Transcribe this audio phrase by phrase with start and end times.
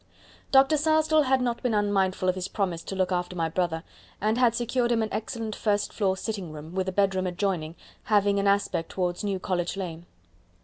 [0.51, 0.77] Dr.
[0.77, 3.83] Sarsdell had not been unmindful of his promise to look after my brother,
[4.19, 7.75] and had secured him an excellent first floor sitting room, with a bedroom adjoining,
[8.05, 10.07] having an aspect towards New College Lane.